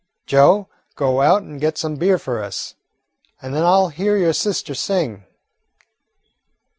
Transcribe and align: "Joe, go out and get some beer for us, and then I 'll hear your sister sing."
"Joe, 0.25 0.67
go 0.95 1.21
out 1.21 1.43
and 1.43 1.61
get 1.61 1.77
some 1.77 1.95
beer 1.95 2.17
for 2.17 2.43
us, 2.43 2.73
and 3.39 3.53
then 3.53 3.61
I 3.61 3.75
'll 3.75 3.89
hear 3.89 4.17
your 4.17 4.33
sister 4.33 4.73
sing." 4.73 5.25